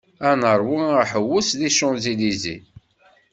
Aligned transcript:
Ad 0.29 0.35
neṛwu 0.39 0.79
aḥewwes 1.01 1.49
di 1.59 1.69
Champs-Elysées. 1.77 2.63